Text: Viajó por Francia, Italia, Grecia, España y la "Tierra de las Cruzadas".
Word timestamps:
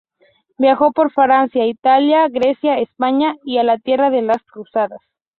Viajó 0.57 0.91
por 0.93 1.11
Francia, 1.11 1.67
Italia, 1.67 2.27
Grecia, 2.27 2.79
España 2.79 3.35
y 3.45 3.61
la 3.61 3.77
"Tierra 3.77 4.09
de 4.09 4.23
las 4.23 4.41
Cruzadas". 4.51 4.99